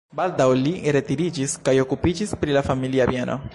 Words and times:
Baldaŭ 0.19 0.45
li 0.61 0.71
retiriĝis 0.97 1.53
kaj 1.69 1.77
okupiĝis 1.85 2.35
pri 2.45 2.59
la 2.59 2.67
familia 2.71 3.11
bieno. 3.15 3.41